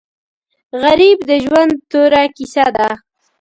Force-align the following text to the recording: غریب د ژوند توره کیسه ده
غریب 0.81 1.17
د 1.29 1.31
ژوند 1.45 1.71
توره 1.89 2.23
کیسه 2.35 2.65
ده 2.75 2.89